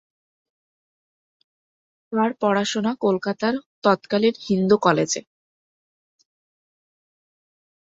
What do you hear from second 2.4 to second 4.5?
পড়াশোনা কলকাতার তৎকালীন